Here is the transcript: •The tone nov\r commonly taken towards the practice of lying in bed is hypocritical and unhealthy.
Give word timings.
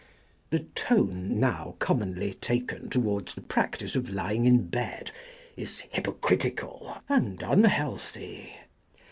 •The 0.51 0.65
tone 0.73 1.39
nov\r 1.39 1.73
commonly 1.77 2.33
taken 2.33 2.89
towards 2.89 3.35
the 3.35 3.41
practice 3.41 3.95
of 3.95 4.09
lying 4.09 4.45
in 4.45 4.65
bed 4.65 5.11
is 5.55 5.81
hypocritical 5.91 6.97
and 7.07 7.43
unhealthy. 7.43 8.51